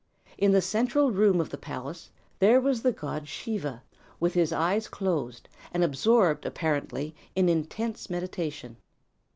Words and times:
In 0.35 0.51
the 0.51 0.63
central 0.63 1.11
room 1.11 1.39
of 1.39 1.51
the 1.51 1.59
palace 1.59 2.09
there 2.39 2.59
was 2.59 2.81
the 2.81 2.91
god 2.91 3.27
Siva, 3.27 3.83
with 4.19 4.33
his 4.33 4.51
eyes 4.51 4.87
closed, 4.87 5.47
and 5.71 5.83
absorbed 5.83 6.43
apparently 6.43 7.13
in 7.35 7.47
intense 7.47 8.09
meditation. 8.09 8.77